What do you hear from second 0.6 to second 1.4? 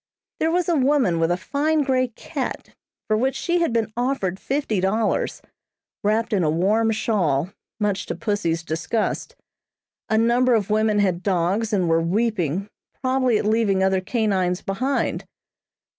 a woman with a